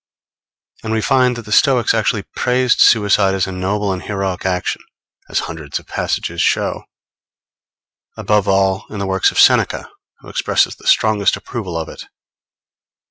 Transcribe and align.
_And 0.83 0.91
we 0.93 0.99
find 0.99 1.35
that 1.35 1.43
the 1.45 1.51
Stoics 1.51 1.93
actually 1.93 2.23
praised 2.35 2.79
suicide 2.79 3.35
as 3.35 3.45
a 3.45 3.51
noble 3.51 3.93
and 3.93 4.01
heroic 4.01 4.47
action, 4.47 4.81
as 5.29 5.41
hundreds 5.41 5.77
of 5.77 5.85
passages 5.85 6.41
show; 6.41 6.85
above 8.17 8.47
all 8.47 8.87
in 8.89 8.97
the 8.97 9.05
works 9.05 9.29
of 9.29 9.39
Seneca, 9.39 9.91
who 10.21 10.27
expresses 10.29 10.75
the 10.75 10.87
strongest 10.87 11.35
approval 11.37 11.77
of 11.77 11.87
it. 11.87 12.05